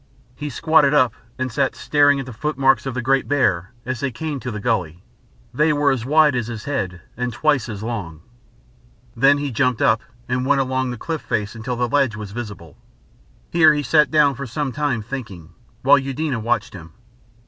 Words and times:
He 0.33 0.49
squatted 0.49 0.95
up 0.95 1.13
and 1.37 1.51
sat 1.51 1.75
staring 1.75 2.19
at 2.19 2.25
the 2.25 2.33
footmarks 2.33 2.87
of 2.87 2.95
the 2.95 3.03
great 3.03 3.27
bear 3.27 3.71
as 3.85 3.99
they 3.99 4.09
came 4.09 4.39
to 4.39 4.49
the 4.49 4.59
gully 4.59 5.03
they 5.53 5.71
were 5.73 5.91
as 5.91 6.07
wide 6.07 6.35
as 6.35 6.47
his 6.47 6.63
head 6.63 7.01
and 7.15 7.31
twice 7.31 7.69
as 7.69 7.83
long. 7.83 8.21
Then 9.15 9.37
he 9.37 9.51
jumped 9.51 9.79
up 9.79 10.01
and 10.27 10.43
went 10.43 10.59
along 10.59 10.89
the 10.89 10.97
cliff 10.97 11.21
face 11.21 11.53
until 11.53 11.75
the 11.75 11.87
ledge 11.87 12.15
was 12.15 12.31
visible. 12.31 12.77
Here 13.51 13.75
he 13.75 13.83
sat 13.83 14.09
down 14.09 14.33
for 14.33 14.47
some 14.47 14.71
time 14.71 15.03
thinking, 15.03 15.53
while 15.83 15.99
Eudena 15.99 16.39
watched 16.39 16.73
him. 16.73 16.93